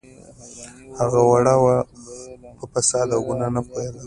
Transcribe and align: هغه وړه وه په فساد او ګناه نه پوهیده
هغه 0.99 1.19
وړه 1.29 1.55
وه 1.63 1.77
په 2.57 2.65
فساد 2.73 3.07
او 3.15 3.19
ګناه 3.27 3.51
نه 3.55 3.61
پوهیده 3.67 3.99